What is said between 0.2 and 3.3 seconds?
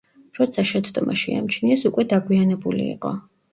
როცა შეცდომა შეამჩნიეს, უკვე დაგვიანებული იყო.